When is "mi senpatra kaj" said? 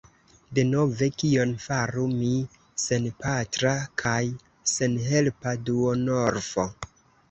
2.15-4.19